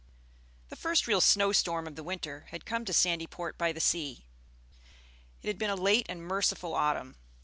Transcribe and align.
The 0.69 0.75
first 0.75 1.05
real 1.05 1.21
snow 1.21 1.51
storm 1.51 1.85
of 1.85 1.95
the 1.95 2.01
winter 2.03 2.47
had 2.49 2.65
come 2.65 2.85
to 2.85 2.91
Sandyport 2.91 3.55
by 3.59 3.71
the 3.71 3.79
Sea. 3.79 4.25
It 5.43 5.47
had 5.47 5.59
been 5.59 5.69
a 5.69 5.75
late 5.75 6.07
and 6.09 6.23
merciful 6.25 6.73
autumn. 6.73 7.17